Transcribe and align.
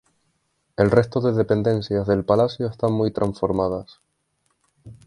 El 0.77 0.89
resto 0.89 1.21
de 1.21 1.31
dependencias 1.31 2.07
del 2.07 2.25
palacio 2.25 2.65
están 2.65 2.91
muy 2.91 3.11
transformadas. 3.11 4.01